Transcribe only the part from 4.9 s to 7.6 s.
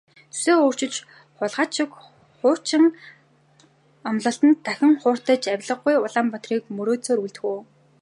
хууртаж авлигагүй Улаанбаатарыг мөрөөдсөөр үлдэх үү?